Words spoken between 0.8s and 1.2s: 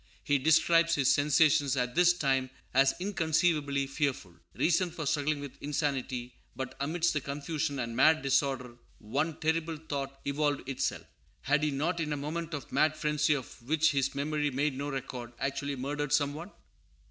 his